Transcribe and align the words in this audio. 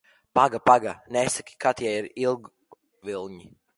Paga, 0.35 0.57
paga, 0.69 0.93
nesaki, 1.17 1.57
ka 1.65 1.73
tie 1.81 1.93
ir 1.99 2.11
ilgviļņi? 2.25 3.51